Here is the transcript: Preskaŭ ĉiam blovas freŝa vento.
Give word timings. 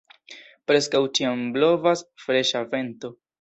Preskaŭ 0.71 1.01
ĉiam 1.19 1.43
blovas 1.59 2.03
freŝa 2.25 2.65
vento. 2.73 3.15